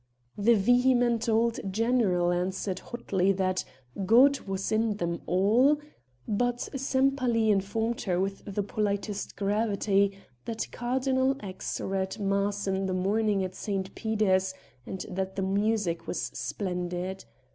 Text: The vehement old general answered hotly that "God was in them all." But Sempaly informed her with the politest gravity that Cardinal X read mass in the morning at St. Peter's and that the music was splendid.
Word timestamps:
The 0.35 0.55
vehement 0.55 1.29
old 1.29 1.59
general 1.71 2.31
answered 2.31 2.79
hotly 2.79 3.31
that 3.33 3.63
"God 4.07 4.39
was 4.47 4.71
in 4.71 4.97
them 4.97 5.21
all." 5.27 5.79
But 6.27 6.61
Sempaly 6.75 7.51
informed 7.51 8.01
her 8.09 8.19
with 8.19 8.43
the 8.45 8.63
politest 8.63 9.35
gravity 9.35 10.17
that 10.45 10.71
Cardinal 10.71 11.35
X 11.41 11.79
read 11.79 12.17
mass 12.19 12.65
in 12.65 12.87
the 12.87 12.95
morning 12.95 13.43
at 13.43 13.53
St. 13.53 13.93
Peter's 13.93 14.55
and 14.87 15.05
that 15.07 15.35
the 15.35 15.43
music 15.43 16.07
was 16.07 16.19
splendid. 16.19 17.25